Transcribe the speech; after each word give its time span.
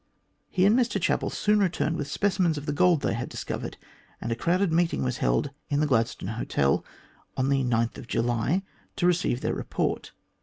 He 0.49 0.65
and 0.65 0.75
Mr 0.75 0.99
Chapel 0.99 1.29
soon 1.29 1.59
returned 1.59 1.95
with 1.95 2.07
speci 2.07 2.39
mens 2.39 2.57
of 2.57 2.65
the 2.65 2.73
gold 2.73 3.01
they 3.01 3.13
had 3.13 3.29
discovered, 3.29 3.77
and 4.19 4.31
a 4.31 4.35
crowded 4.35 4.73
meeting 4.73 5.03
was 5.03 5.17
held 5.17 5.51
in 5.69 5.79
the 5.79 5.85
Gladstone 5.85 6.29
Hotel, 6.29 6.83
on 7.37 7.51
July 8.07 8.41
9, 8.51 8.63
to 8.95 9.05
receive 9.05 9.41
their 9.41 9.53
report. 9.53 10.11